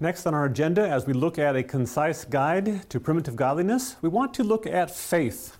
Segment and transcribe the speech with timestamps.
[0.00, 4.08] next on our agenda, as we look at a concise guide to primitive godliness, we
[4.08, 5.56] want to look at faith.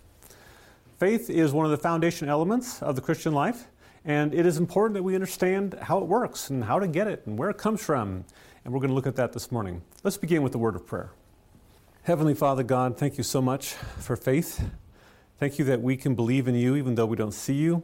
[0.98, 3.66] Faith is one of the foundation elements of the Christian life,
[4.04, 7.22] and it is important that we understand how it works and how to get it
[7.26, 8.24] and where it comes from.
[8.64, 9.82] And we're going to look at that this morning.
[10.02, 11.10] Let's begin with the word of prayer.
[12.02, 14.64] Heavenly Father God, thank you so much for faith.
[15.38, 17.82] Thank you that we can believe in you even though we don't see you.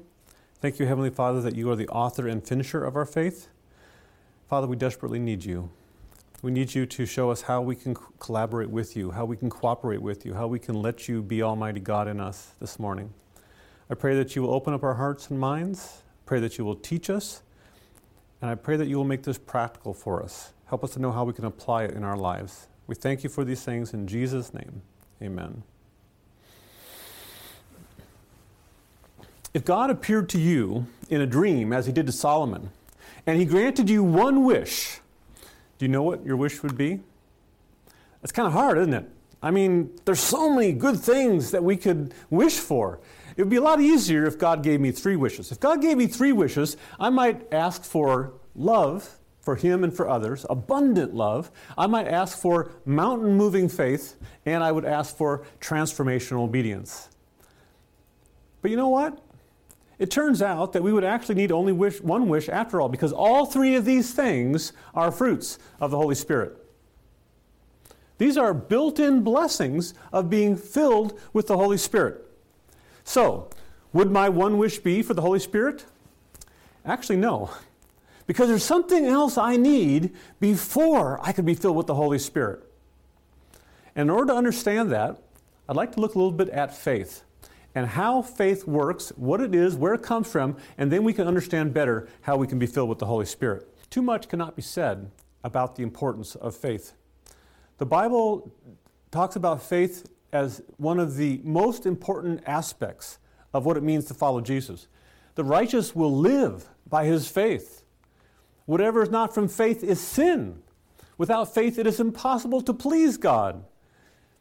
[0.61, 3.49] Thank you, Heavenly Father, that you are the author and finisher of our faith.
[4.49, 5.71] Father, we desperately need you.
[6.45, 9.49] We need you to show us how we can collaborate with you, how we can
[9.49, 13.15] cooperate with you, how we can let you be Almighty God in us this morning.
[13.89, 16.03] I pray that you will open up our hearts and minds.
[16.27, 17.41] Pray that you will teach us.
[18.43, 20.53] And I pray that you will make this practical for us.
[20.67, 22.67] Help us to know how we can apply it in our lives.
[22.89, 24.83] We thank you for these things in Jesus' name.
[25.23, 25.63] Amen.
[29.55, 32.69] If God appeared to you in a dream, as he did to Solomon,
[33.27, 35.01] and he granted you one wish,
[35.79, 37.01] do you know what your wish would be?
[38.23, 39.09] It's kind of hard, isn't it?
[39.43, 43.01] I mean, there's so many good things that we could wish for.
[43.37, 45.53] It would be a lot easier if God gave me three wishes.
[45.53, 50.09] If God gave me three wishes, I might ask for love for Him and for
[50.09, 51.51] others, abundant love.
[51.77, 54.17] I might ask for mountain moving faith,
[54.47, 57.11] and I would ask for transformational obedience.
[58.63, 59.19] But you know what?
[59.99, 63.13] It turns out that we would actually need only wish, one wish after all, because
[63.13, 66.57] all three of these things are fruits of the Holy Spirit.
[68.19, 72.25] These are built in blessings of being filled with the Holy Spirit.
[73.05, 73.51] So,
[73.93, 75.85] would my one wish be for the Holy Spirit?
[76.85, 77.51] Actually, no.
[78.27, 82.63] Because there's something else I need before I can be filled with the Holy Spirit.
[83.95, 85.23] And in order to understand that,
[85.69, 87.23] I'd like to look a little bit at faith
[87.75, 91.27] and how faith works, what it is, where it comes from, and then we can
[91.27, 93.69] understand better how we can be filled with the Holy Spirit.
[93.91, 95.11] Too much cannot be said
[95.43, 96.95] about the importance of faith.
[97.79, 98.53] The Bible
[99.11, 103.19] talks about faith as one of the most important aspects
[103.53, 104.89] of what it means to follow Jesus.
[105.35, 107.85] The righteous will live by his faith.
[108.67, 110.63] Whatever is not from faith is sin.
[111.19, 113.65] Without faith, it is impossible to please God.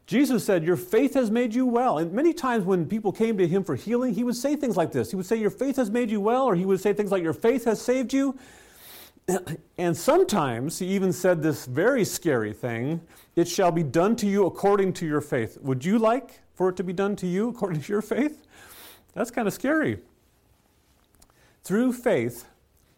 [0.06, 1.98] Jesus said, Your faith has made you well.
[1.98, 4.92] And many times when people came to him for healing, he would say things like
[4.92, 5.10] this.
[5.10, 7.22] He would say, Your faith has made you well, or he would say things like,
[7.22, 8.38] Your faith has saved you.
[9.78, 13.00] And sometimes he even said this very scary thing
[13.34, 15.58] It shall be done to you according to your faith.
[15.62, 18.46] Would you like for it to be done to you according to your faith?
[19.14, 19.98] That's kind of scary.
[21.64, 22.44] Through faith,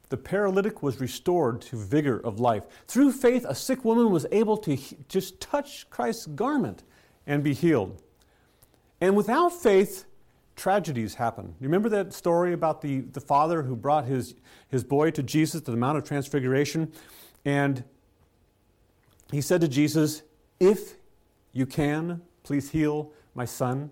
[0.08, 2.64] the paralytic was restored to vigor of life.
[2.88, 4.76] Through faith, a sick woman was able to
[5.08, 6.82] just touch Christ's garment
[7.26, 8.00] and be healed.
[9.00, 10.06] And without faith,
[10.54, 11.54] tragedies happen.
[11.60, 14.34] You remember that story about the, the father who brought his,
[14.68, 16.92] his boy to Jesus to the Mount of Transfiguration?
[17.44, 17.84] And
[19.30, 20.22] he said to Jesus,
[20.58, 20.94] If
[21.52, 23.86] you can, please heal my son.
[23.86, 23.88] Do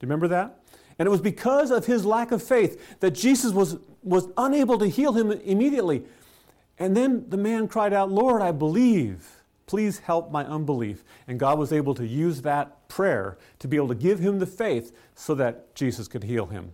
[0.00, 0.60] you remember that?
[0.98, 4.86] And it was because of his lack of faith that Jesus was, was unable to
[4.86, 6.04] heal him immediately.
[6.78, 9.37] And then the man cried out, Lord, I believe.
[9.68, 11.04] Please help my unbelief.
[11.28, 14.46] And God was able to use that prayer to be able to give him the
[14.46, 16.72] faith so that Jesus could heal him.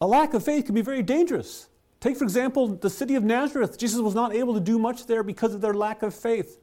[0.00, 1.68] A lack of faith can be very dangerous.
[2.00, 3.76] Take, for example, the city of Nazareth.
[3.78, 6.60] Jesus was not able to do much there because of their lack of faith.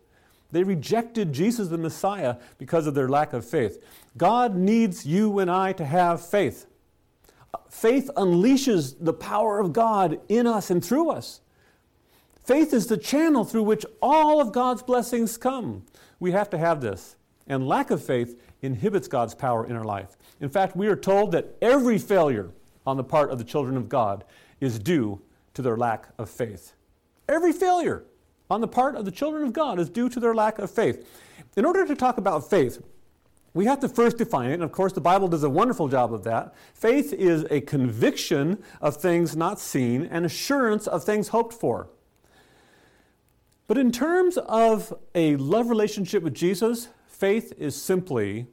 [0.52, 3.84] They rejected Jesus the Messiah because of their lack of faith.
[4.16, 6.68] God needs you and I to have faith.
[7.70, 11.42] Faith unleashes the power of God in us and through us.
[12.46, 15.84] Faith is the channel through which all of God's blessings come.
[16.20, 17.16] We have to have this.
[17.48, 20.16] And lack of faith inhibits God's power in our life.
[20.40, 22.52] In fact, we are told that every failure
[22.86, 24.24] on the part of the children of God
[24.60, 25.22] is due
[25.56, 26.74] to their lack of faith.
[27.28, 28.04] Every failure
[28.50, 31.08] on the part of the children of God is due to their lack of faith.
[31.56, 32.80] In order to talk about faith,
[33.56, 36.14] we have to first define it, and of course, the Bible does a wonderful job
[36.14, 36.54] of that.
[36.76, 41.90] Faith is a conviction of things not seen and assurance of things hoped for.
[43.68, 48.48] But in terms of a love relationship with Jesus, faith is simply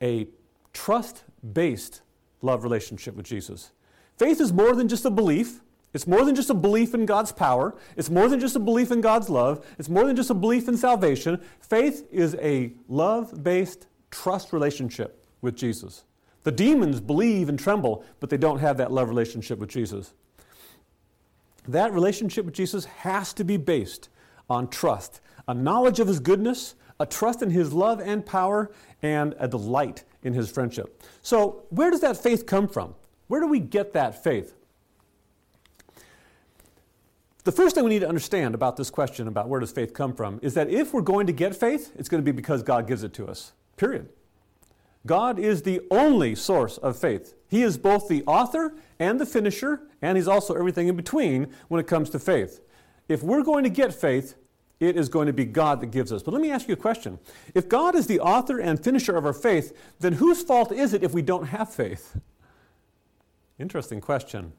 [0.00, 0.26] a
[0.72, 2.02] trust based
[2.40, 3.72] love relationship with Jesus.
[4.16, 5.60] Faith is more than just a belief.
[5.92, 7.74] It's more than just a belief in God's power.
[7.96, 9.64] It's more than just a belief in God's love.
[9.78, 11.38] It's more than just a belief in salvation.
[11.60, 16.04] Faith is a love based trust relationship with Jesus.
[16.44, 20.14] The demons believe and tremble, but they don't have that love relationship with Jesus.
[21.68, 24.08] That relationship with Jesus has to be based
[24.52, 28.70] on trust a knowledge of his goodness, a trust in his love and power,
[29.02, 31.02] and a delight in his friendship.
[31.20, 32.94] So, where does that faith come from?
[33.26, 34.54] Where do we get that faith?
[37.44, 40.14] the first thing we need to understand about this question about where does faith come
[40.14, 42.86] from is that if we're going to get faith, it's going to be because God
[42.86, 43.52] gives it to us.
[43.76, 44.08] Period.
[45.06, 47.34] God is the only source of faith.
[47.48, 51.80] He is both the author and the finisher, and He's also everything in between when
[51.80, 52.60] it comes to faith.
[53.08, 54.36] If we're going to get faith,
[54.82, 56.22] it is going to be God that gives us.
[56.22, 57.20] But let me ask you a question.
[57.54, 61.04] If God is the author and finisher of our faith, then whose fault is it
[61.04, 62.18] if we don't have faith?
[63.60, 64.52] Interesting question.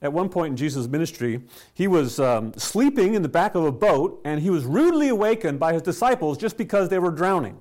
[0.00, 1.42] At one point in Jesus' ministry,
[1.74, 5.60] he was um, sleeping in the back of a boat and he was rudely awakened
[5.60, 7.60] by his disciples just because they were drowning.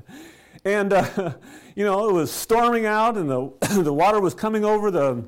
[0.64, 1.32] and, uh,
[1.74, 3.50] you know, it was storming out and the,
[3.82, 5.24] the water was coming over the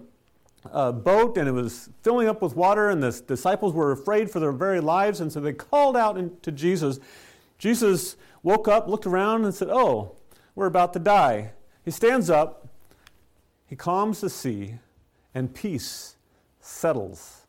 [0.73, 4.41] uh, boat and it was filling up with water, and the disciples were afraid for
[4.41, 7.01] their very lives, and so they called out to Jesus.
[7.59, 10.17] Jesus woke up, looked around, and said, Oh,
[10.55, 11.53] we're about to die.
[11.85, 12.69] He stands up,
[13.67, 14.75] he calms the sea,
[15.35, 16.17] and peace
[16.61, 17.47] settles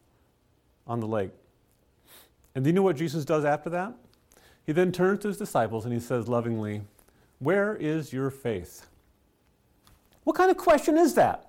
[0.87, 1.31] on the lake.
[2.55, 3.93] And do you know what Jesus does after that?
[4.65, 6.81] He then turns to his disciples and he says lovingly,
[7.39, 8.87] Where is your faith?
[10.23, 11.48] What kind of question is that?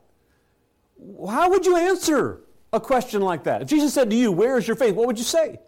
[1.28, 2.40] How would you answer
[2.72, 3.62] a question like that?
[3.62, 4.94] If Jesus said to you, Where is your faith?
[4.94, 5.60] What would you say?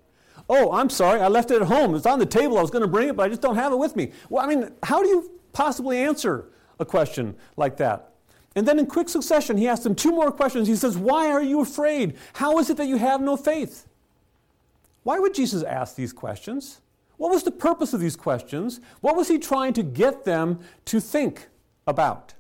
[0.49, 1.95] Oh, I'm sorry, I left it at home.
[1.95, 2.59] It's on the table.
[2.59, 4.13] I was going to bring it, but I just don't have it with me.
[4.29, 8.13] Well, I mean, how do you possibly answer a question like that?
[8.55, 10.69] And then in quick succession, he asks them two more questions.
[10.69, 12.17] He says, Why are you afraid?
[12.35, 13.87] How is it that you have no faith?
[15.05, 16.81] Why would Jesus ask these questions?
[17.17, 18.81] What was the purpose of these questions?
[19.01, 21.49] What was he trying to get them to think
[21.87, 22.35] about?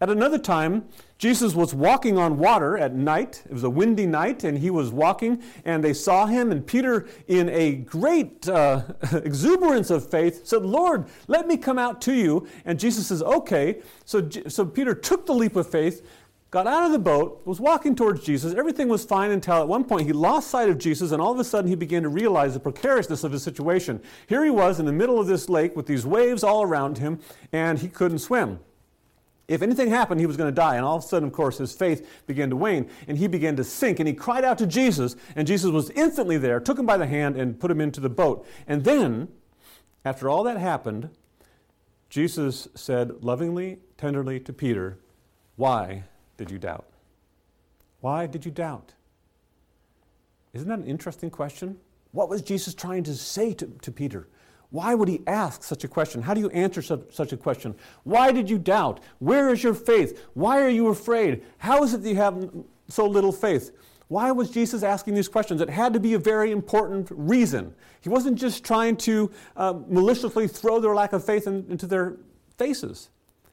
[0.00, 0.88] At another time,
[1.18, 3.42] Jesus was walking on water at night.
[3.46, 6.50] It was a windy night, and he was walking, and they saw him.
[6.50, 8.82] And Peter, in a great uh,
[9.12, 12.46] exuberance of faith, said, Lord, let me come out to you.
[12.64, 13.80] And Jesus says, Okay.
[14.04, 16.06] So, so Peter took the leap of faith,
[16.50, 18.54] got out of the boat, was walking towards Jesus.
[18.54, 21.38] Everything was fine until at one point he lost sight of Jesus, and all of
[21.38, 24.02] a sudden he began to realize the precariousness of his situation.
[24.26, 27.20] Here he was in the middle of this lake with these waves all around him,
[27.52, 28.58] and he couldn't swim.
[29.46, 30.76] If anything happened, he was going to die.
[30.76, 33.56] And all of a sudden, of course, his faith began to wane and he began
[33.56, 33.98] to sink.
[33.98, 37.06] And he cried out to Jesus, and Jesus was instantly there, took him by the
[37.06, 38.46] hand, and put him into the boat.
[38.66, 39.28] And then,
[40.04, 41.10] after all that happened,
[42.08, 44.98] Jesus said lovingly, tenderly to Peter,
[45.56, 46.04] Why
[46.36, 46.86] did you doubt?
[48.00, 48.92] Why did you doubt?
[50.52, 51.78] Isn't that an interesting question?
[52.12, 54.28] What was Jesus trying to say to, to Peter?
[54.74, 56.20] Why would he ask such a question?
[56.20, 57.76] How do you answer such a question?
[58.02, 58.98] Why did you doubt?
[59.20, 60.26] Where is your faith?
[60.34, 61.44] Why are you afraid?
[61.58, 62.50] How is it that you have
[62.88, 63.70] so little faith?
[64.08, 65.60] Why was Jesus asking these questions?
[65.60, 67.72] It had to be a very important reason.
[68.00, 72.16] He wasn't just trying to uh, maliciously throw their lack of faith in, into their
[72.58, 73.10] faces,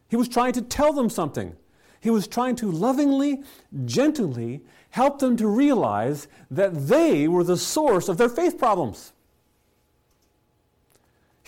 [0.10, 1.56] he was trying to tell them something.
[2.00, 3.44] He was trying to lovingly,
[3.86, 9.14] gently help them to realize that they were the source of their faith problems.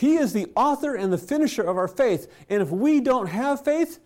[0.03, 2.29] He is the author and the finisher of our faith.
[2.49, 3.99] And if we don't have faith,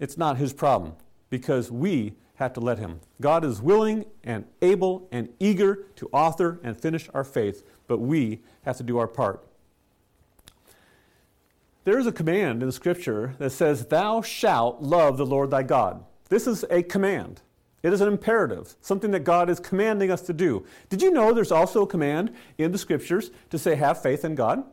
[0.00, 0.94] it's not his problem
[1.30, 2.98] because we have to let him.
[3.20, 8.40] God is willing and able and eager to author and finish our faith, but we
[8.62, 9.46] have to do our part.
[11.84, 16.04] There is a command in Scripture that says, Thou shalt love the Lord thy God.
[16.28, 17.40] This is a command.
[17.84, 20.66] It is an imperative, something that God is commanding us to do.
[20.88, 24.34] Did you know there's also a command in the Scriptures to say, Have faith in
[24.34, 24.64] God?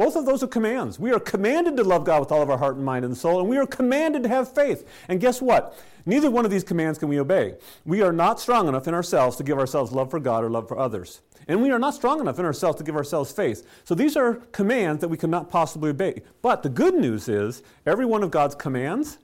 [0.00, 0.98] Both of those are commands.
[0.98, 3.38] We are commanded to love God with all of our heart and mind and soul,
[3.38, 4.88] and we are commanded to have faith.
[5.08, 5.78] And guess what?
[6.06, 7.56] Neither one of these commands can we obey.
[7.84, 10.68] We are not strong enough in ourselves to give ourselves love for God or love
[10.68, 11.20] for others.
[11.48, 13.68] And we are not strong enough in ourselves to give ourselves faith.
[13.84, 16.22] So these are commands that we cannot possibly obey.
[16.40, 19.18] But the good news is every one of God's commands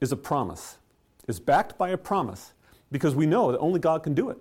[0.00, 0.78] is a promise,
[1.26, 2.52] is backed by a promise,
[2.92, 4.38] because we know that only God can do it.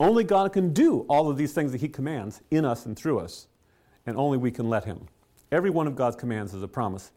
[0.00, 3.20] Only God can do all of these things that He commands in us and through
[3.20, 3.46] us
[4.06, 5.06] and only we can let Him.
[5.52, 7.10] Every one of God's commands is a promise.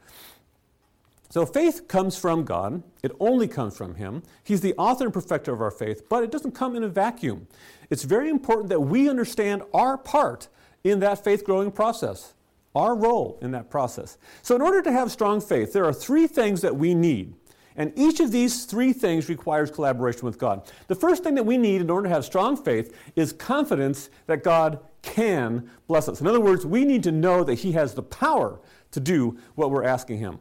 [1.29, 2.83] So faith comes from God.
[3.01, 4.21] It only comes from Him.
[4.43, 7.47] He's the author and perfecter of our faith, but it doesn't come in a vacuum.
[7.89, 10.47] It's very important that we understand our part
[10.83, 12.33] in that faith growing process,
[12.75, 14.17] our role in that process.
[14.41, 17.33] So, in order to have strong faith, there are three things that we need.
[17.75, 20.69] And each of these three things requires collaboration with God.
[20.87, 24.43] The first thing that we need in order to have strong faith is confidence that
[24.43, 26.19] God can bless us.
[26.19, 28.59] In other words, we need to know that He has the power
[28.91, 30.39] to do what we're asking Him.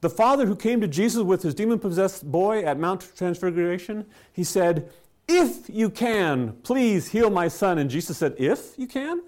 [0.00, 4.44] The father who came to Jesus with his demon possessed boy at Mount Transfiguration, he
[4.44, 4.90] said,
[5.28, 7.78] If you can, please heal my son.
[7.78, 9.22] And Jesus said, If you can?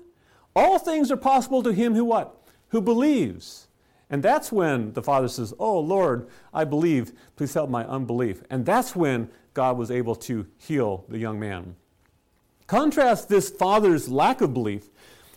[0.56, 2.42] All things are possible to him who what?
[2.68, 3.68] Who believes.
[4.08, 8.42] And that's when the father says, Oh Lord, I believe, please help my unbelief.
[8.48, 11.76] And that's when God was able to heal the young man.
[12.72, 14.88] Contrast this father's lack of belief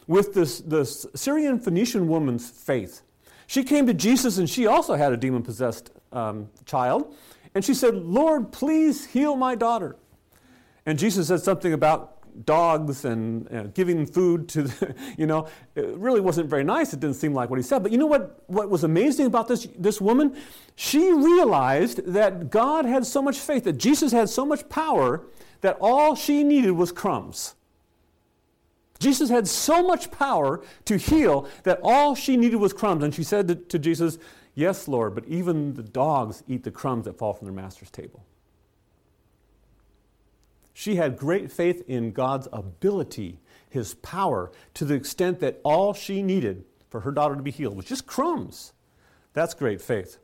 [0.07, 3.01] with this, this Syrian Phoenician woman's faith.
[3.45, 7.13] She came to Jesus and she also had a demon possessed um, child.
[7.53, 9.97] And she said, Lord, please heal my daughter.
[10.85, 16.21] And Jesus said something about dogs and giving food to, the, you know, it really
[16.21, 16.93] wasn't very nice.
[16.93, 17.83] It didn't seem like what he said.
[17.83, 20.37] But you know what, what was amazing about this, this woman?
[20.77, 25.25] She realized that God had so much faith, that Jesus had so much power,
[25.65, 27.55] that all she needed was crumbs.
[28.99, 33.03] Jesus had so much power to heal that all she needed was crumbs.
[33.03, 34.19] And she said to, to Jesus,
[34.53, 38.23] Yes, Lord, but even the dogs eat the crumbs that fall from their master's table.
[40.71, 46.21] She had great faith in God's ability, his power, to the extent that all she
[46.21, 48.71] needed for her daughter to be healed was just crumbs.
[49.33, 50.19] That's great faith.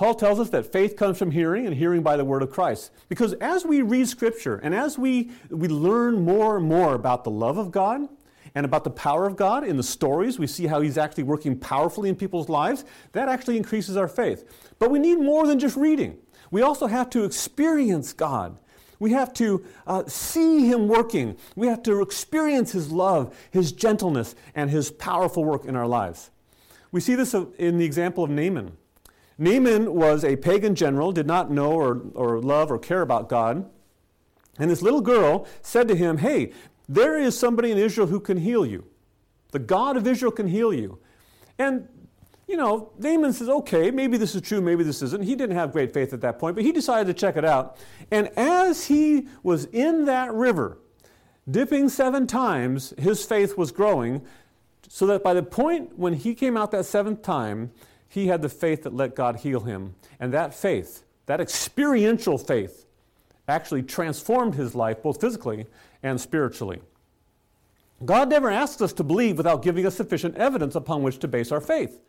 [0.00, 2.90] Paul tells us that faith comes from hearing and hearing by the word of Christ.
[3.10, 7.30] Because as we read Scripture and as we, we learn more and more about the
[7.30, 8.08] love of God
[8.54, 11.54] and about the power of God in the stories, we see how He's actually working
[11.54, 14.50] powerfully in people's lives, that actually increases our faith.
[14.78, 16.16] But we need more than just reading.
[16.50, 18.58] We also have to experience God
[19.00, 21.36] we have to uh, see Him working.
[21.56, 26.30] We have to experience His love, His gentleness, and His powerful work in our lives.
[26.90, 28.76] We see this in the example of Naaman.
[29.40, 33.68] Naaman was a pagan general, did not know or, or love or care about God.
[34.58, 36.52] And this little girl said to him, Hey,
[36.88, 38.84] there is somebody in Israel who can heal you.
[39.52, 40.98] The God of Israel can heal you.
[41.58, 41.88] And
[42.50, 45.22] you know, Naaman says, okay, maybe this is true, maybe this isn't.
[45.22, 47.78] He didn't have great faith at that point, but he decided to check it out.
[48.10, 50.78] And as he was in that river,
[51.48, 54.22] dipping seven times, his faith was growing,
[54.88, 57.70] so that by the point when he came out that seventh time,
[58.10, 59.94] he had the faith that let God heal him.
[60.18, 62.84] And that faith, that experiential faith,
[63.46, 65.66] actually transformed his life both physically
[66.02, 66.80] and spiritually.
[68.04, 71.52] God never asks us to believe without giving us sufficient evidence upon which to base
[71.52, 72.00] our faith.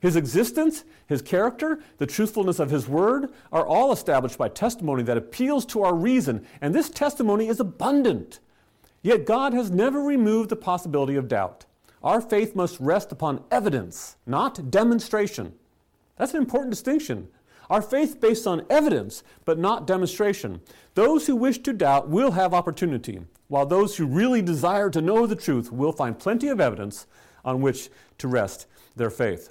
[0.00, 5.18] His existence, his character, the truthfulness of his word are all established by testimony that
[5.18, 8.40] appeals to our reason, and this testimony is abundant.
[9.02, 11.66] Yet God has never removed the possibility of doubt.
[12.02, 15.54] Our faith must rest upon evidence, not demonstration.
[16.16, 17.28] That's an important distinction.
[17.68, 20.60] Our faith based on evidence, but not demonstration.
[20.94, 25.26] Those who wish to doubt will have opportunity, while those who really desire to know
[25.26, 27.06] the truth will find plenty of evidence
[27.44, 28.66] on which to rest
[28.96, 29.50] their faith.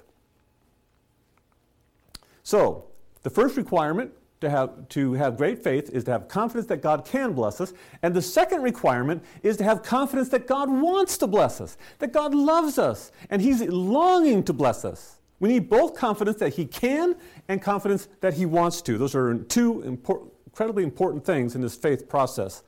[2.42, 2.86] So,
[3.22, 7.04] the first requirement to have, to have great faith is to have confidence that God
[7.04, 7.72] can bless us.
[8.02, 12.12] And the second requirement is to have confidence that God wants to bless us, that
[12.12, 15.18] God loves us, and He's longing to bless us.
[15.40, 17.16] We need both confidence that He can
[17.48, 18.96] and confidence that He wants to.
[18.96, 22.62] Those are two incredibly important things in this faith process.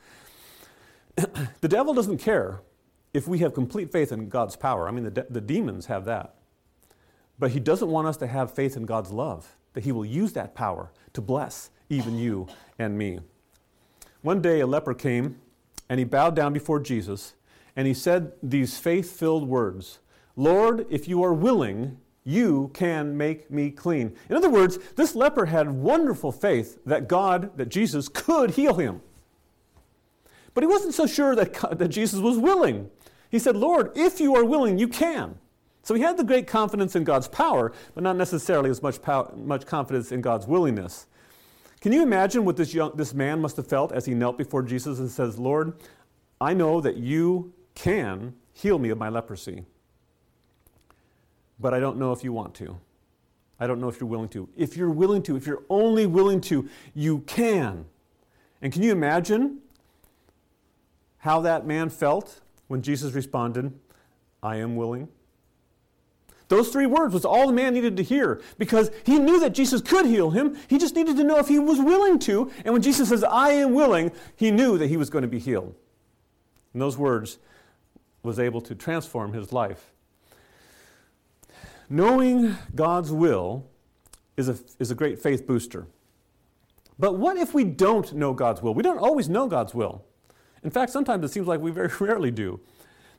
[1.17, 2.61] the devil doesn't care
[3.15, 4.89] if we have complete faith in God's power.
[4.89, 6.35] I mean, the, de- the demons have that.
[7.39, 10.33] But he doesn't want us to have faith in God's love that he will use
[10.33, 12.47] that power to bless even you
[12.79, 13.21] and me.
[14.23, 15.41] One day, a leper came
[15.89, 17.35] and he bowed down before Jesus
[17.77, 19.99] and he said these faith filled words
[20.35, 24.17] Lord, if you are willing, you can make me clean.
[24.31, 29.03] In other words, this leper had wonderful faith that God, that Jesus could heal him.
[30.55, 32.91] But he wasn't so sure that, that Jesus was willing.
[33.31, 35.39] He said, Lord, if you are willing, you can.
[35.83, 38.99] So he had the great confidence in God's power, but not necessarily as much,
[39.37, 41.07] much confidence in God's willingness.
[41.81, 44.63] Can you imagine what this, young, this man must have felt as he knelt before
[44.63, 45.73] Jesus and says, Lord,
[46.41, 49.65] I know that you can heal me of my leprosy,
[51.59, 52.79] but I don't know if you want to.
[53.59, 54.49] I don't know if you're willing to.
[54.57, 57.87] If you're willing to, if you're only willing to, you can.
[58.61, 59.59] And can you imagine
[61.19, 63.73] how that man felt when Jesus responded,
[64.43, 65.09] I am willing?
[66.53, 69.81] Those three words was all the man needed to hear because he knew that Jesus
[69.81, 70.55] could heal him.
[70.69, 72.51] He just needed to know if he was willing to.
[72.67, 75.39] And when Jesus says, I am willing, he knew that he was going to be
[75.39, 75.75] healed.
[76.75, 77.39] And those words
[78.23, 79.95] was able to transform his life.
[81.89, 83.65] Knowing God's will
[84.37, 85.87] is a, is a great faith booster.
[86.99, 88.75] But what if we don't know God's will?
[88.75, 90.05] We don't always know God's will.
[90.63, 92.61] In fact, sometimes it seems like we very rarely do.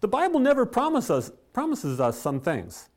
[0.01, 2.89] The Bible never promise us, promises us some things.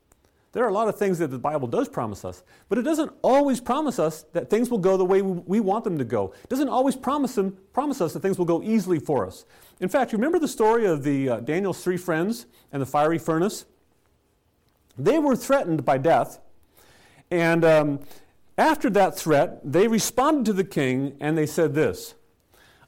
[0.57, 3.11] There are a lot of things that the Bible does promise us, but it doesn't
[3.21, 6.33] always promise us that things will go the way we want them to go.
[6.43, 9.45] It doesn't always promise, them, promise us that things will go easily for us.
[9.81, 13.19] In fact, you remember the story of the uh, Daniel's three friends and the fiery
[13.19, 13.65] furnace?
[14.97, 16.39] They were threatened by death,
[17.29, 17.99] and um,
[18.57, 22.15] after that threat, they responded to the king and they said this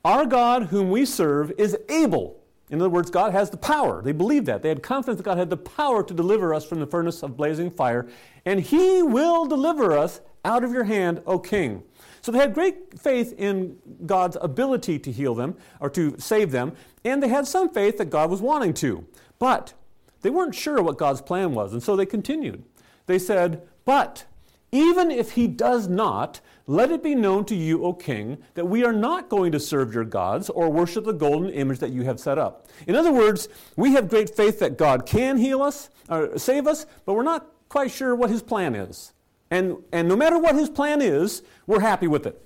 [0.04, 2.39] Our God, whom we serve, is able
[2.70, 4.02] In other words, God has the power.
[4.02, 4.62] They believed that.
[4.62, 7.36] They had confidence that God had the power to deliver us from the furnace of
[7.36, 8.08] blazing fire,
[8.46, 11.84] and He will deliver us out of your hand, O King.
[12.22, 16.74] So they had great faith in God's ability to heal them or to save them,
[17.04, 19.06] and they had some faith that God was wanting to.
[19.40, 19.74] But
[20.22, 22.64] they weren't sure what God's plan was, and so they continued.
[23.06, 24.26] They said, But
[24.72, 28.86] even if he does not, let it be known to you, O king, that we
[28.86, 32.20] are not going to serve your gods or worship the golden image that you have
[32.20, 32.68] set up.
[32.86, 36.86] In other words, we have great faith that God can heal us or save us,
[37.06, 39.14] but we're not quite sure what his plan is.
[39.52, 42.40] And, and no matter what his plan is, we're happy with it.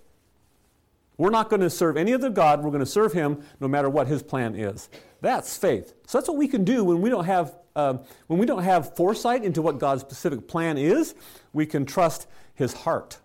[1.17, 2.63] We're not going to serve any other God.
[2.63, 4.89] We're going to serve him no matter what his plan is.
[5.23, 5.95] That's faith.
[6.05, 8.95] So that's what we can do when we don't have, uh, when we don't have
[8.95, 11.15] foresight into what God's specific plan is.
[11.51, 13.17] We can trust his heart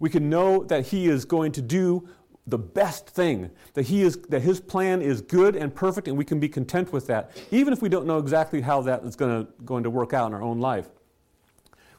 [0.00, 2.08] we can know that He is going to do
[2.46, 6.24] the best thing, that, he is, that His plan is good and perfect, and we
[6.24, 9.46] can be content with that, even if we don't know exactly how that is going
[9.46, 10.88] to, going to work out in our own life.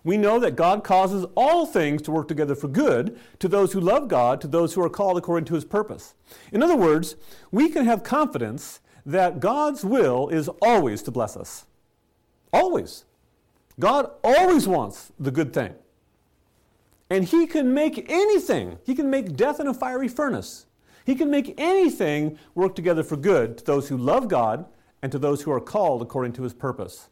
[0.04, 3.80] We know that God causes all things to work together for good to those who
[3.80, 6.16] love God, to those who are called according to His purpose.
[6.52, 7.16] In other words,
[7.52, 11.66] we can have confidence that God's will is always to bless us.
[12.54, 13.06] Always.
[13.80, 15.74] God always wants the good thing.
[17.10, 18.78] And he can make anything.
[18.86, 20.66] He can make death in a fiery furnace.
[21.06, 24.66] He can make anything work together for good to those who love God
[25.02, 27.10] and to those who are called according to his purpose.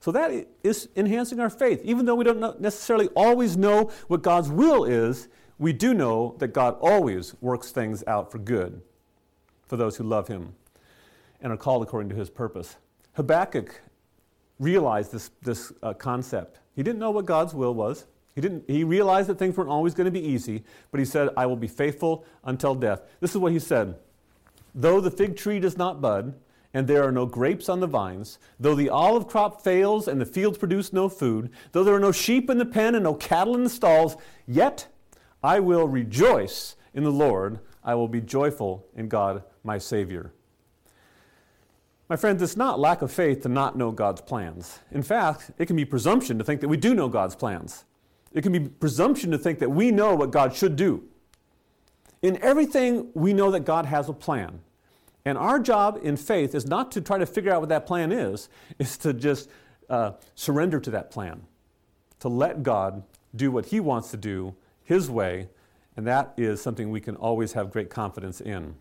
[0.00, 1.80] So that is enhancing our faith.
[1.84, 5.28] Even though we don't necessarily always know what God's will is,
[5.58, 8.80] we do know that God always works things out for good
[9.66, 10.54] for those who love him
[11.46, 12.74] and are called according to his purpose.
[13.12, 13.80] Habakkuk
[14.58, 16.58] realized this, this uh, concept.
[16.74, 18.06] He didn't know what God's will was.
[18.34, 21.28] He, didn't, he realized that things weren't always going to be easy, but he said,
[21.36, 23.02] I will be faithful until death.
[23.20, 23.94] This is what he said
[24.74, 26.34] Though the fig tree does not bud,
[26.74, 30.26] and there are no grapes on the vines, though the olive crop fails and the
[30.26, 33.54] fields produce no food, though there are no sheep in the pen and no cattle
[33.54, 34.16] in the stalls,
[34.48, 34.88] yet
[35.44, 37.60] I will rejoice in the Lord.
[37.84, 40.32] I will be joyful in God, my Savior.
[42.08, 44.78] My friends, it's not lack of faith to not know God's plans.
[44.92, 47.84] In fact, it can be presumption to think that we do know God's plans.
[48.32, 51.02] It can be presumption to think that we know what God should do.
[52.22, 54.60] In everything, we know that God has a plan.
[55.24, 58.12] And our job in faith is not to try to figure out what that plan
[58.12, 59.50] is, is to just
[59.90, 61.42] uh, surrender to that plan,
[62.20, 63.02] to let God
[63.34, 65.48] do what He wants to do His way,
[65.96, 68.76] and that is something we can always have great confidence in.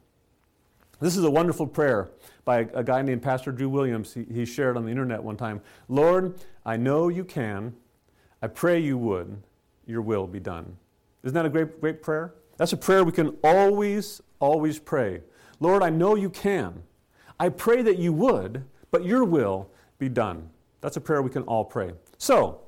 [1.00, 2.10] This is a wonderful prayer
[2.46, 4.14] by a, guy named Pastor Drew Williams.
[4.14, 7.76] He, he shared on the internet one time Lord, I know you can,
[8.42, 9.42] I pray you would,
[9.86, 10.78] your will be done.
[11.24, 12.34] Isn't that a great, great prayer?
[12.58, 15.22] That's a prayer we can always, always pray.
[15.60, 16.84] Lord, I know you can.
[17.40, 20.50] I pray that you would, but your will be done.
[20.82, 21.92] That's a prayer we can all pray.
[22.18, 22.62] So,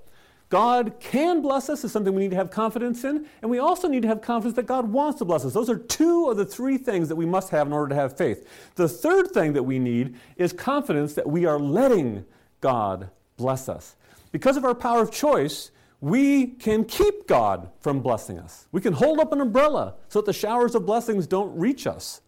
[0.50, 3.88] God can bless us is something we need to have confidence in, and we also
[3.88, 5.54] need to have confidence that God wants to bless us.
[5.54, 8.16] Those are two of the three things that we must have in order to have
[8.16, 8.48] faith.
[8.76, 12.26] The third thing that we need is confidence that we are letting
[12.62, 13.96] God bless us.
[14.32, 18.68] Because of our power of choice, we can keep God from blessing us.
[18.72, 22.22] We can hold up an umbrella so that the showers of blessings don't reach us.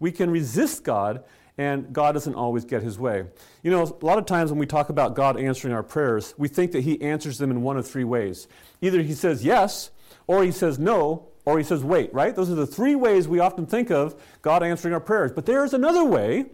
[0.00, 1.22] We can resist God,
[1.58, 3.24] and God doesn't always get his way.
[3.62, 6.48] You know, a lot of times when we talk about God answering our prayers, we
[6.48, 8.48] think that he answers them in one of three ways.
[8.80, 9.90] Either he says yes,
[10.26, 12.34] or he says no, or he says wait, right?
[12.34, 15.32] Those are the three ways we often think of God answering our prayers.
[15.32, 16.46] But there's another way.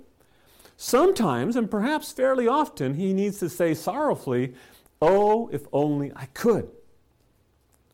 [0.76, 4.54] Sometimes, and perhaps fairly often, he needs to say sorrowfully,
[5.00, 6.70] Oh, if only I could.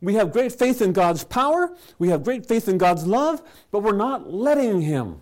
[0.00, 3.82] We have great faith in God's power, we have great faith in God's love, but
[3.82, 5.20] we're not letting Him.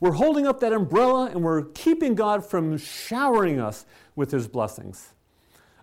[0.00, 5.14] We're holding up that umbrella and we're keeping God from showering us with His blessings.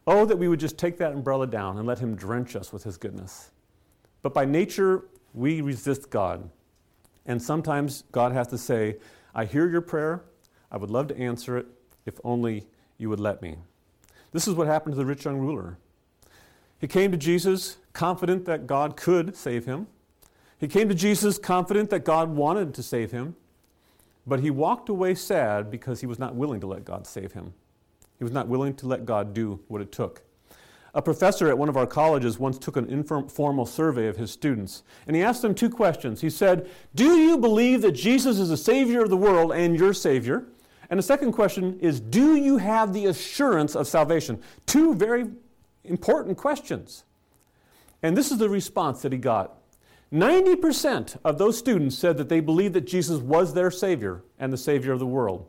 [0.05, 2.83] Oh, that we would just take that umbrella down and let Him drench us with
[2.83, 3.51] His goodness.
[4.21, 6.49] But by nature, we resist God.
[7.25, 8.97] And sometimes God has to say,
[9.33, 10.23] I hear your prayer.
[10.71, 11.67] I would love to answer it
[12.05, 13.57] if only you would let me.
[14.31, 15.77] This is what happened to the rich young ruler.
[16.79, 19.87] He came to Jesus confident that God could save him.
[20.57, 23.35] He came to Jesus confident that God wanted to save him,
[24.25, 27.53] but he walked away sad because he was not willing to let God save him.
[28.17, 30.23] He was not willing to let God do what it took.
[30.95, 34.83] A professor at one of our colleges once took an informal survey of his students,
[35.07, 36.21] and he asked them two questions.
[36.21, 39.93] He said, Do you believe that Jesus is the Savior of the world and your
[39.93, 40.45] Savior?
[40.89, 44.39] And the second question is Do you have the assurance of salvation?
[44.67, 45.25] Two very
[45.83, 47.05] important questions.
[48.03, 49.57] And this is the response that he got
[50.13, 54.57] 90% of those students said that they believed that Jesus was their Savior and the
[54.57, 55.47] Savior of the world.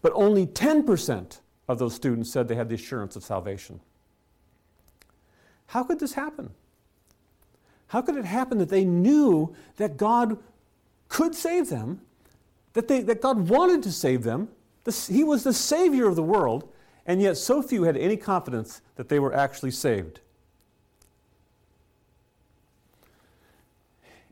[0.00, 3.80] but only 10% of those students said they had the assurance of salvation.
[5.66, 6.50] How could this happen?
[7.88, 10.38] How could it happen that they knew that God
[11.08, 12.00] could save them,
[12.74, 14.48] that, they, that God wanted to save them,
[15.08, 16.72] he was the Savior of the world,
[17.04, 20.20] and yet so few had any confidence that they were actually saved?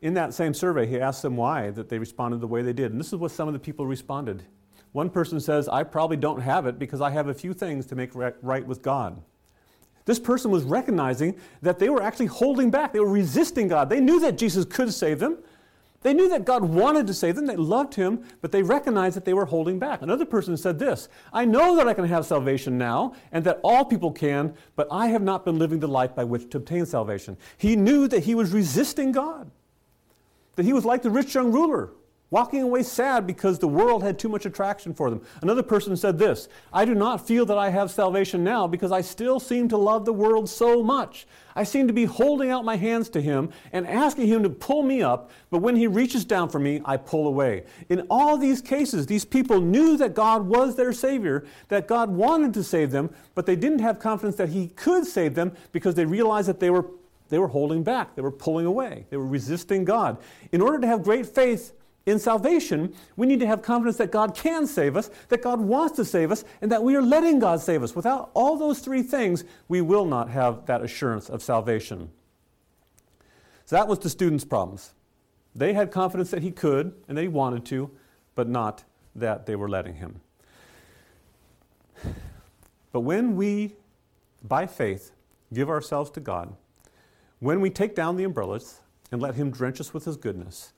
[0.06, 2.92] In that same survey, he asked them why that they responded the way they did.
[2.92, 4.44] And this is what some of the people responded.
[4.92, 7.96] One person says, I probably don't have it because I have a few things to
[7.96, 9.20] make right with God.
[10.04, 12.92] This person was recognizing that they were actually holding back.
[12.92, 13.90] They were resisting God.
[13.90, 15.38] They knew that Jesus could save them.
[16.02, 17.46] They knew that God wanted to save them.
[17.46, 20.02] They loved Him, but they recognized that they were holding back.
[20.02, 23.84] Another person said this I know that I can have salvation now and that all
[23.84, 27.36] people can, but I have not been living the life by which to obtain salvation.
[27.58, 29.50] He knew that he was resisting God,
[30.56, 31.90] that he was like the rich young ruler
[32.30, 35.22] walking away sad because the world had too much attraction for them.
[35.42, 39.00] Another person said this I do not feel that I have salvation now because I
[39.00, 41.26] still seem to love the world so much.
[41.54, 44.82] I seem to be holding out my hands to Him and asking Him to pull
[44.82, 47.64] me up, but when He reaches down for me, I pull away.
[47.88, 52.52] In all these cases, these people knew that God was their Savior, that God wanted
[52.54, 56.04] to save them, but they didn't have confidence that He could save them because they
[56.04, 56.86] realized that they were.
[57.28, 58.14] They were holding back.
[58.14, 59.06] They were pulling away.
[59.10, 60.18] They were resisting God.
[60.52, 61.72] In order to have great faith,
[62.06, 65.96] in salvation, we need to have confidence that God can save us, that God wants
[65.96, 67.96] to save us, and that we are letting God save us.
[67.96, 72.10] Without all those three things, we will not have that assurance of salvation.
[73.64, 74.94] So that was the students' problems.
[75.56, 77.90] They had confidence that he could and that he wanted to,
[78.36, 78.84] but not
[79.16, 80.20] that they were letting him.
[82.92, 83.74] But when we,
[84.44, 85.10] by faith,
[85.52, 86.54] give ourselves to God,
[87.46, 88.80] when we take down the umbrellas
[89.12, 90.72] and let him drench us with his goodness,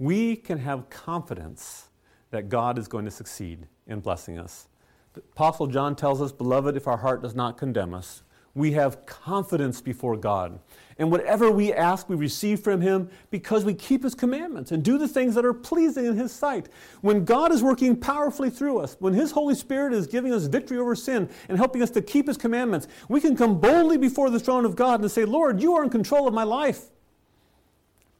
[0.00, 1.90] we can have confidence
[2.32, 4.66] that God is going to succeed in blessing us.
[5.12, 8.24] The Apostle John tells us, Beloved, if our heart does not condemn us,
[8.58, 10.58] we have confidence before God.
[10.98, 14.98] And whatever we ask, we receive from Him because we keep His commandments and do
[14.98, 16.68] the things that are pleasing in His sight.
[17.00, 20.78] When God is working powerfully through us, when His Holy Spirit is giving us victory
[20.78, 24.40] over sin and helping us to keep His commandments, we can come boldly before the
[24.40, 26.86] throne of God and say, Lord, you are in control of my life.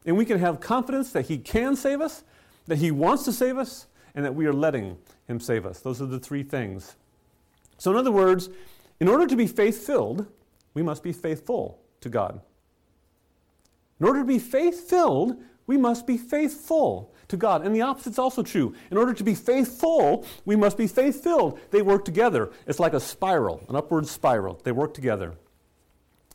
[0.05, 2.23] And we can have confidence that He can save us,
[2.67, 4.97] that He wants to save us, and that we are letting
[5.27, 5.81] Him save us.
[5.81, 6.95] Those are the three things.
[7.77, 8.49] So, in other words,
[8.99, 10.25] in order to be faith filled,
[10.73, 12.41] we must be faithful to God.
[13.99, 17.65] In order to be faith filled, we must be faithful to God.
[17.65, 18.73] And the opposite is also true.
[18.89, 21.59] In order to be faithful, we must be faith filled.
[21.71, 22.49] They work together.
[22.65, 24.59] It's like a spiral, an upward spiral.
[24.63, 25.35] They work together.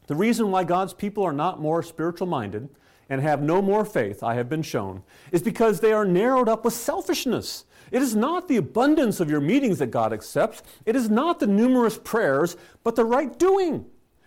[0.07, 2.69] The reason why God's people are not more spiritual minded
[3.09, 6.65] and have no more faith, I have been shown, is because they are narrowed up
[6.65, 7.65] with selfishness.
[7.95, 11.47] It is not the abundance of your meetings that God accepts, it is not the
[11.47, 13.87] numerous prayers, but the right doing.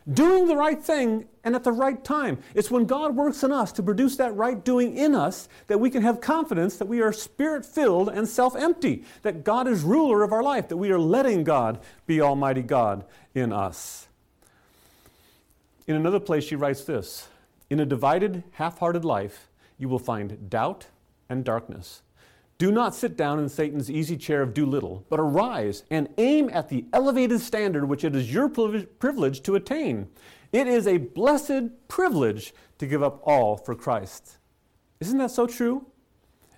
[0.09, 2.37] Doing the right thing and at the right time.
[2.55, 5.89] It's when God works in us to produce that right doing in us that we
[5.89, 10.23] can have confidence that we are spirit filled and self empty, that God is ruler
[10.23, 13.03] of our life, that we are letting God be Almighty God
[13.35, 14.07] in us.
[15.87, 17.27] In another place, she writes this
[17.69, 20.85] in a divided, half hearted life, you will find doubt
[21.27, 22.01] and darkness.
[22.57, 26.49] Do not sit down in Satan's easy chair of do little, but arise and aim
[26.51, 30.07] at the elevated standard which it is your privilege to attain.
[30.51, 34.37] It is a blessed privilege to give up all for Christ.
[34.99, 35.85] Isn't that so true?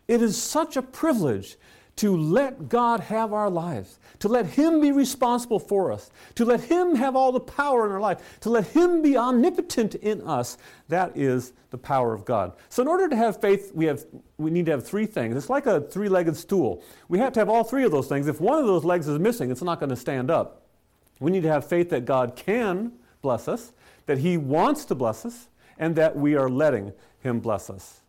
[0.07, 1.57] It is such a privilege
[1.99, 6.61] to let God have our lives, to let Him be responsible for us, to let
[6.61, 10.57] Him have all the power in our life, to let Him be omnipotent in us.
[10.87, 12.53] That is the power of God.
[12.69, 14.05] So, in order to have faith, we, have,
[14.37, 15.35] we need to have three things.
[15.35, 16.85] It's like a three legged stool.
[17.09, 18.29] We have to have all three of those things.
[18.29, 20.67] If one of those legs is missing, it's not going to stand up.
[21.19, 23.73] We need to have faith that God can bless us,
[24.05, 27.99] that He wants to bless us, and that we are letting Him bless us.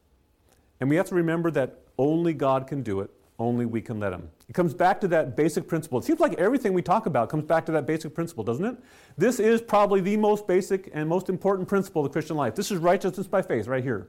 [0.78, 4.12] And we have to remember that only God can do it only we can let
[4.12, 4.28] him.
[4.48, 5.98] It comes back to that basic principle.
[5.98, 8.76] It seems like everything we talk about comes back to that basic principle, doesn't it?
[9.16, 12.54] This is probably the most basic and most important principle of the Christian life.
[12.54, 14.08] This is righteousness by faith right here.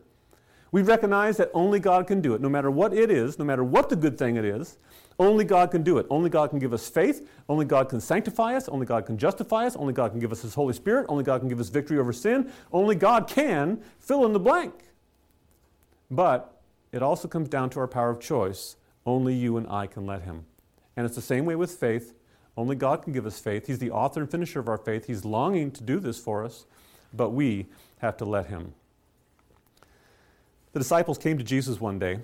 [0.74, 3.64] We recognize that only God can do it, no matter what it is, no matter
[3.64, 4.78] what the good thing it is.
[5.18, 6.08] Only God can do it.
[6.10, 7.30] Only God can give us faith.
[7.48, 8.68] Only God can sanctify us.
[8.68, 9.76] Only God can justify us.
[9.76, 11.06] Only God can give us His Holy Spirit.
[11.10, 12.52] Only God can give us victory over sin.
[12.72, 14.74] Only God can fill in the blank.
[16.10, 20.06] But it also comes down to our power of choice only you and I can
[20.06, 20.46] let Him.
[20.96, 22.14] And it's the same way with faith.
[22.58, 23.68] Only God can give us faith.
[23.68, 25.08] He's the author and finisher of our faith.
[25.08, 26.66] He's longing to do this for us,
[27.14, 27.68] but we
[28.00, 28.74] have to let Him.
[30.74, 32.20] The disciples came to Jesus one day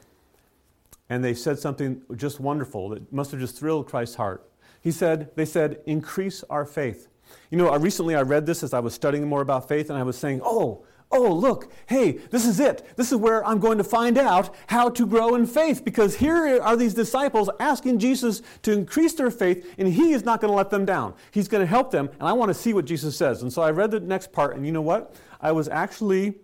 [1.09, 4.49] and they said something just wonderful that must have just thrilled Christ's heart.
[4.81, 7.07] He said, they said, increase our faith.
[7.49, 9.99] You know, I recently I read this as I was studying more about faith, and
[9.99, 12.85] I was saying, oh, oh, look, hey, this is it.
[12.97, 16.61] This is where I'm going to find out how to grow in faith because here
[16.61, 20.55] are these disciples asking Jesus to increase their faith, and He is not going to
[20.55, 21.13] let them down.
[21.31, 23.41] He's going to help them, and I want to see what Jesus says.
[23.41, 25.15] And so I read the next part, and you know what?
[25.39, 26.35] I was actually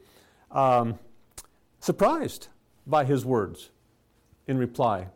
[0.52, 0.98] um,
[1.80, 2.48] surprised
[2.88, 3.70] by His words
[4.48, 5.08] in reply.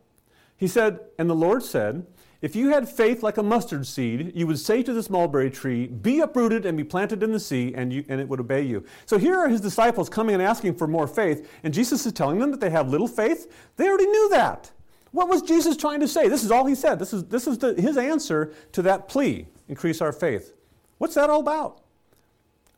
[0.57, 2.05] He said, And the Lord said,
[2.41, 5.87] if you had faith like a mustard seed, you would say to this mulberry tree,
[5.87, 8.83] Be uprooted and be planted in the sea, and, you, and it would obey you.
[9.05, 12.39] So here are his disciples coming and asking for more faith, and Jesus is telling
[12.39, 13.51] them that they have little faith.
[13.75, 14.71] They already knew that.
[15.11, 16.27] What was Jesus trying to say?
[16.27, 16.99] This is all he said.
[16.99, 20.53] This is, this is the, his answer to that plea increase our faith.
[20.99, 21.81] What's that all about?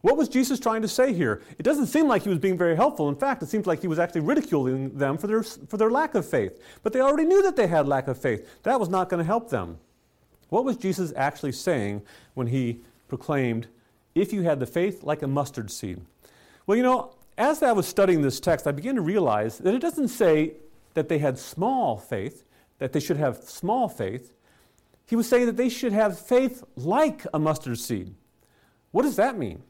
[0.02, 1.42] What was Jesus trying to say here?
[1.58, 3.10] It doesn't seem like he was being very helpful.
[3.10, 6.16] In fact, it seems like he was actually ridiculing them for their, for their lack
[6.16, 6.62] of faith.
[6.84, 8.48] But they already knew that they had lack of faith.
[8.64, 9.78] That was not going to help them.
[10.48, 12.02] What was Jesus actually saying
[12.34, 13.68] when he proclaimed,
[14.16, 16.00] If you had the faith like a mustard seed?
[16.66, 19.80] Well, you know, as I was studying this text, I began to realize that it
[19.80, 20.54] doesn't say
[20.94, 22.46] that they had small faith,
[22.80, 24.34] that they should have small faith.
[25.06, 28.14] He was saying that they should have faith like a mustard seed.
[28.92, 29.62] What does that mean?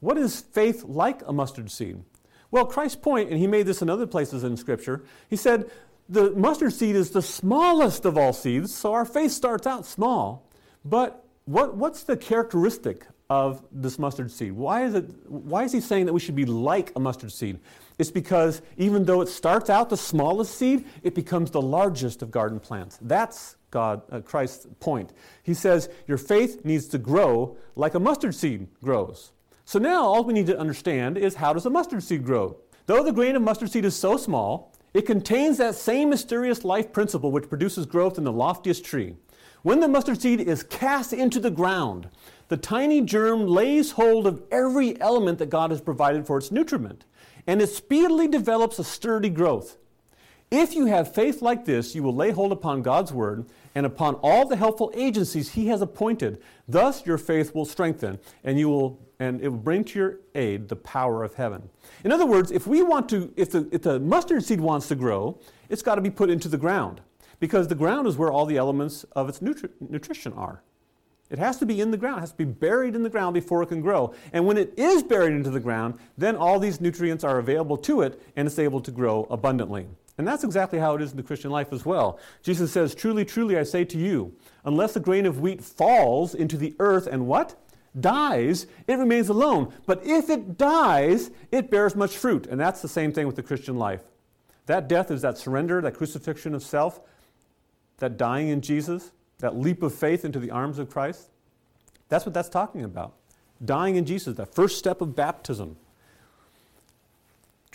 [0.00, 2.02] What is faith like a mustard seed?
[2.50, 5.70] Well, Christ's point, and he made this in other places in Scripture, he said
[6.08, 10.48] the mustard seed is the smallest of all seeds, so our faith starts out small.
[10.84, 14.52] But what, what's the characteristic of this mustard seed?
[14.52, 17.58] Why is, it, why is he saying that we should be like a mustard seed?
[17.98, 22.30] It's because even though it starts out the smallest seed, it becomes the largest of
[22.30, 22.98] garden plants.
[23.00, 25.12] That's God, uh, Christ's point.
[25.42, 29.32] He says your faith needs to grow like a mustard seed grows.
[29.68, 32.56] So now all we need to understand is how does a mustard seed grow?
[32.86, 36.92] Though the grain of mustard seed is so small, it contains that same mysterious life
[36.92, 39.16] principle which produces growth in the loftiest tree.
[39.64, 42.08] When the mustard seed is cast into the ground,
[42.46, 47.04] the tiny germ lays hold of every element that God has provided for its nutriment,
[47.48, 49.78] and it speedily develops a sturdy growth.
[50.48, 53.46] If you have faith like this, you will lay hold upon God's word
[53.76, 56.42] and upon all the helpful agencies he has appointed.
[56.66, 60.68] Thus your faith will strengthen, and you will and it will bring to your aid
[60.68, 61.68] the power of heaven.
[62.02, 64.94] In other words, if we want to, if the, if the mustard seed wants to
[64.94, 65.38] grow,
[65.70, 67.00] it's got to be put into the ground
[67.40, 70.62] because the ground is where all the elements of its nutri- nutrition are.
[71.30, 73.34] It has to be in the ground, it has to be buried in the ground
[73.34, 74.14] before it can grow.
[74.32, 78.02] And when it is buried into the ground, then all these nutrients are available to
[78.02, 79.86] it and it's able to grow abundantly.
[80.18, 82.18] And that's exactly how it is in the Christian life as well.
[82.42, 86.56] Jesus says, Truly, truly, I say to you, unless a grain of wheat falls into
[86.56, 87.56] the earth and what?
[88.00, 89.72] dies, it remains alone.
[89.86, 92.46] But if it dies, it bears much fruit.
[92.46, 94.02] And that's the same thing with the Christian life.
[94.66, 97.00] That death is that surrender, that crucifixion of self,
[97.98, 101.30] that dying in Jesus, that leap of faith into the arms of Christ.
[102.08, 103.14] That's what that's talking about.
[103.64, 105.76] Dying in Jesus, that first step of baptism.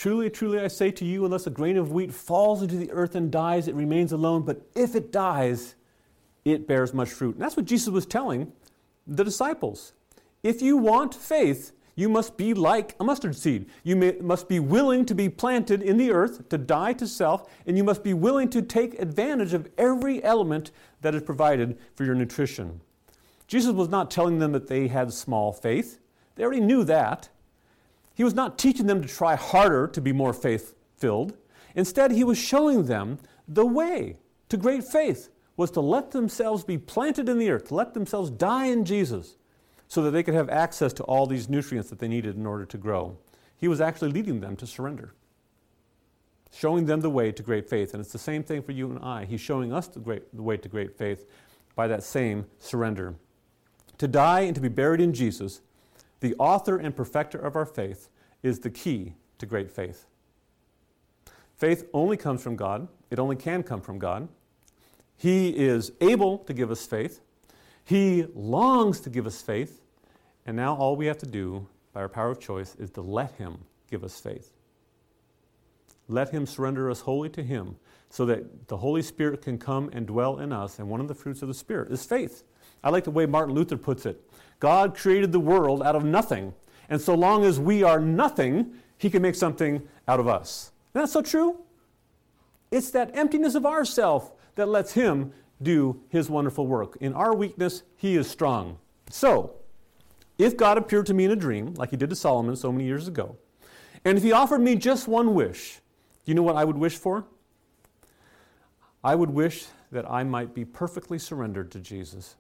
[0.02, 3.14] Truly, truly, I say to you, unless a grain of wheat falls into the earth
[3.14, 4.42] and dies, it remains alone.
[4.42, 5.76] But if it dies,
[6.44, 7.36] it bears much fruit.
[7.36, 8.52] And that's what Jesus was telling
[9.06, 9.94] the disciples.
[10.42, 13.70] If you want faith, you must be like a mustard seed.
[13.84, 17.48] You may, must be willing to be planted in the earth, to die to self,
[17.68, 22.06] and you must be willing to take advantage of every element that is provided for
[22.06, 22.82] your nutrition.
[23.46, 26.00] Jesus was not telling them that they had small faith,
[26.38, 27.30] they already knew that.
[28.14, 31.38] He was not teaching them to try harder to be more faith filled.
[31.76, 34.18] Instead, he was showing them the way
[34.50, 38.30] to great faith was to let themselves be planted in the earth, to let themselves
[38.30, 39.36] die in Jesus
[39.88, 42.66] so that they could have access to all these nutrients that they needed in order
[42.66, 43.18] to grow.
[43.58, 45.14] He was actually leading them to surrender,
[46.52, 47.94] showing them the way to great faith.
[47.94, 49.26] And it's the same thing for you and I.
[49.26, 51.28] He's showing us the, great, the way to great faith
[51.76, 53.16] by that same surrender.
[53.98, 55.62] To die and to be buried in Jesus,
[56.22, 58.08] the author and perfecter of our faith,
[58.42, 60.06] is the key to great faith.
[61.58, 64.30] Faith only comes from God, it only can come from God.
[65.18, 67.22] He is able to give us faith.
[67.86, 69.82] He longs to give us faith.
[70.48, 73.34] And now all we have to do by our power of choice is to let
[73.34, 74.52] Him give us faith.
[76.08, 77.76] Let Him surrender us wholly to Him
[78.10, 80.80] so that the Holy Spirit can come and dwell in us.
[80.80, 82.44] And one of the fruits of the Spirit is faith.
[82.84, 84.20] I like the way Martin Luther puts it
[84.62, 86.54] God created the world out of nothing.
[86.88, 90.72] And so long as we are nothing, He can make something out of us.
[90.94, 91.58] Isn't that so true?
[92.70, 96.96] It's that emptiness of ourself that lets Him do His wonderful work.
[97.02, 98.78] In our weakness, He is strong.
[99.10, 99.56] So,
[100.38, 102.86] if God appeared to me in a dream, like he did to Solomon so many
[102.86, 103.38] years ago,
[104.04, 105.82] and if he offered me just one wish,
[106.26, 107.26] do you know what I would wish for?
[109.04, 112.36] I would wish that I might be perfectly surrendered to Jesus,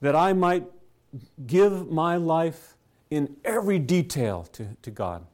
[0.00, 0.64] that I might
[1.46, 2.76] give my life
[3.10, 5.24] in every detail to, to God,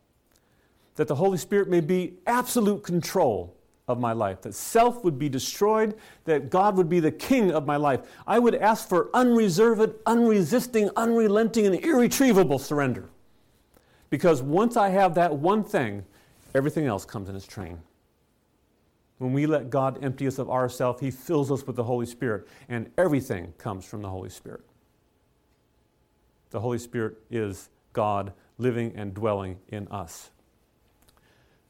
[0.97, 3.57] that the Holy Spirit may be absolute control
[3.89, 7.67] of my life, that self would be destroyed, that God would be the king of
[7.67, 8.01] my life.
[8.27, 13.09] I would ask for unreserved, unresisting, unrelenting, and irretrievable surrender.
[14.11, 16.05] Because once I have that one thing,
[16.55, 17.81] everything else comes in its train.
[19.19, 22.49] When we let God empty us of ourself, He fills us with the Holy Spirit,
[22.69, 24.63] and everything comes from the Holy Spirit.
[26.51, 30.31] The Holy Spirit is God living and dwelling in us.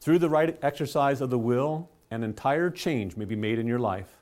[0.01, 3.79] Through the right exercise of the will, an entire change may be made in your
[3.79, 4.17] life.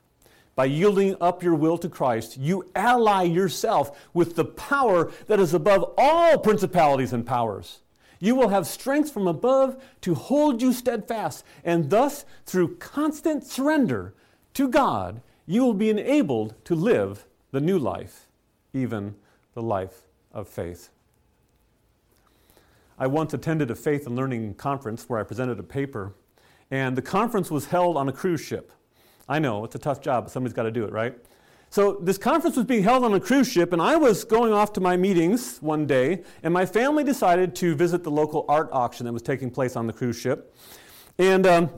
[0.55, 5.53] By yielding up your will to Christ, you ally yourself with the power that is
[5.53, 7.79] above all principalities and powers.
[8.19, 14.13] You will have strength from above to hold you steadfast, and thus, through constant surrender
[14.55, 18.27] to God, you will be enabled to live the new life,
[18.73, 19.15] even
[19.53, 20.89] the life of faith.
[22.97, 26.13] I once attended a faith and learning conference where I presented a paper,
[26.69, 28.71] and the conference was held on a cruise ship.
[29.27, 31.15] I know, it's a tough job, but somebody's got to do it, right?
[31.71, 34.73] So this conference was being held on a cruise ship, and I was going off
[34.73, 39.05] to my meetings one day, and my family decided to visit the local art auction
[39.05, 40.55] that was taking place on the cruise ship.
[41.19, 41.69] And um,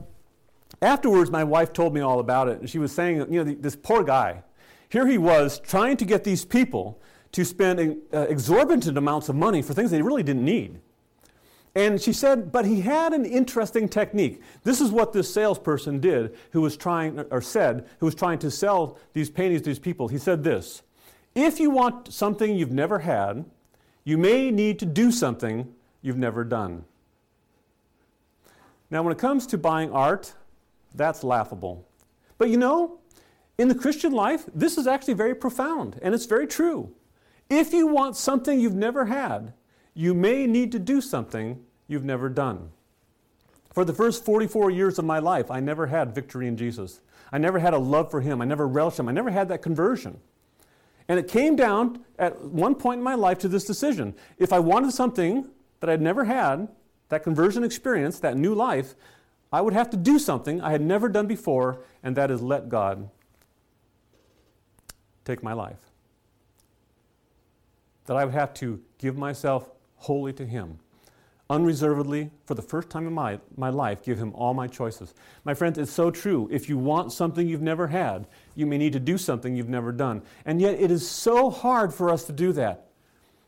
[0.80, 3.76] afterwards, my wife told me all about it, and she was saying, you know, this
[3.76, 4.42] poor guy,
[4.88, 7.00] here he was trying to get these people
[7.32, 10.78] to spend uh, exorbitant amounts of money for things they really didn't need.
[11.74, 14.42] And she said, but he had an interesting technique.
[14.62, 18.50] This is what this salesperson did who was trying, or said, who was trying to
[18.50, 20.08] sell these paintings to these people.
[20.08, 20.82] He said this
[21.34, 23.46] If you want something you've never had,
[24.04, 26.84] you may need to do something you've never done.
[28.90, 30.34] Now, when it comes to buying art,
[30.94, 31.86] that's laughable.
[32.36, 32.98] But you know,
[33.56, 36.92] in the Christian life, this is actually very profound, and it's very true.
[37.50, 39.52] If you want something you've never had,
[39.94, 42.70] you may need to do something you've never done.
[43.72, 47.00] For the first 44 years of my life, I never had victory in Jesus.
[47.30, 48.42] I never had a love for Him.
[48.42, 49.08] I never relished Him.
[49.08, 50.20] I never had that conversion.
[51.08, 54.14] And it came down at one point in my life to this decision.
[54.38, 55.48] If I wanted something
[55.80, 56.68] that I'd never had,
[57.08, 58.94] that conversion experience, that new life,
[59.52, 62.68] I would have to do something I had never done before, and that is let
[62.68, 63.10] God
[65.24, 65.91] take my life.
[68.06, 70.78] That I would have to give myself wholly to Him.
[71.50, 75.14] Unreservedly, for the first time in my, my life, give Him all my choices.
[75.44, 76.48] My friends, it's so true.
[76.50, 79.92] If you want something you've never had, you may need to do something you've never
[79.92, 80.22] done.
[80.46, 82.91] And yet, it is so hard for us to do that.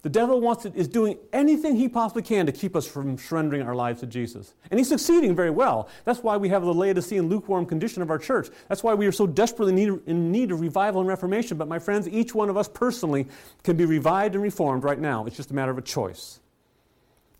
[0.04, 3.62] The devil wants to, is doing anything he possibly can to keep us from surrendering
[3.62, 4.52] our lives to Jesus.
[4.70, 5.88] And he's succeeding very well.
[6.04, 8.50] That's why we have the Laodicean lukewarm condition of our church.
[8.68, 11.56] That's why we are so desperately need, in need of revival and reformation.
[11.56, 13.26] But my friends, each one of us personally
[13.62, 15.24] can be revived and reformed right now.
[15.24, 16.38] It's just a matter of a choice.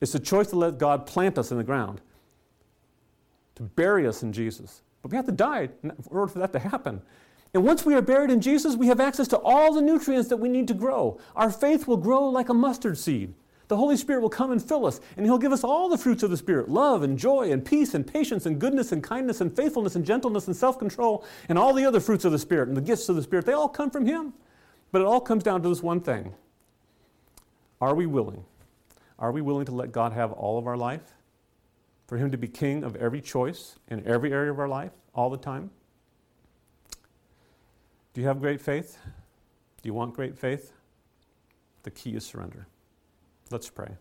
[0.01, 2.01] It's a choice to let God plant us in the ground,
[3.57, 4.81] to bury us in Jesus.
[5.03, 7.03] But we have to die in order for that to happen.
[7.55, 10.37] And once we are buried in Jesus, we have access to all the nutrients that
[10.37, 11.19] we need to grow.
[11.37, 13.33] Our faith will grow like a mustard seed.
[13.69, 16.23] The Holy Spirit will come and fill us, and He'll give us all the fruits
[16.23, 19.55] of the Spirit love and joy and peace and patience and goodness and kindness and
[19.55, 22.77] faithfulness and gentleness and self control and all the other fruits of the Spirit and
[22.77, 23.47] the gifts of the Spirit.
[23.47, 24.35] They all come from Him.
[24.93, 26.35] But it all comes down to this one thing
[27.81, 28.45] Are we willing?
[29.19, 31.15] Are we willing to let God have all of our life?
[32.07, 35.31] For Him to be king of every choice in every area of our life all
[35.31, 35.71] the time?
[38.15, 38.97] Do you have great faith?
[39.83, 40.73] Do you want great faith?
[41.83, 42.69] The key is surrender.
[43.51, 43.97] Let's pray.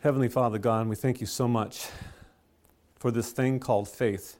[0.00, 1.88] Heavenly Father God, we thank you so much
[2.98, 4.36] for this thing called faith,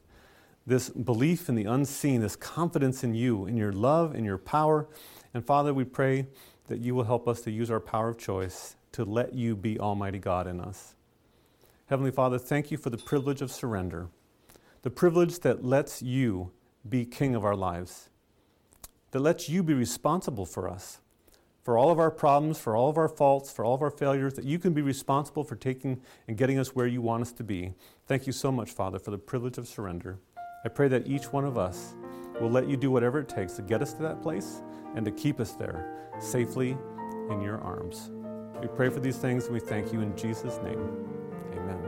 [0.66, 4.86] this belief in the unseen, this confidence in you, in your love, in your power.
[5.32, 6.26] And Father, we pray
[6.68, 9.80] that you will help us to use our power of choice to let you be
[9.80, 10.94] Almighty God in us.
[11.86, 14.08] Heavenly Father, thank you for the privilege of surrender,
[14.82, 16.50] the privilege that lets you
[16.88, 18.10] be king of our lives,
[19.10, 21.00] that lets you be responsible for us,
[21.62, 24.34] for all of our problems, for all of our faults, for all of our failures,
[24.34, 27.42] that you can be responsible for taking and getting us where you want us to
[27.42, 27.74] be.
[28.06, 30.18] Thank you so much, Father, for the privilege of surrender.
[30.64, 31.94] I pray that each one of us
[32.40, 34.62] will let you do whatever it takes to get us to that place
[34.94, 36.76] and to keep us there safely
[37.30, 38.10] in your arms.
[38.60, 40.80] We pray for these things and we thank you in Jesus' name.
[41.52, 41.78] Amen.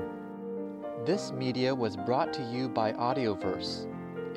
[1.04, 3.86] This media was brought to you by Audioverse